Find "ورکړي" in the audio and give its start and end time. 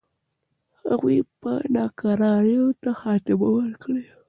3.57-4.05